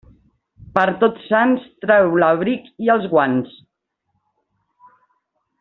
[0.77, 3.55] Per Tots Sants, trau l'abric i els guants.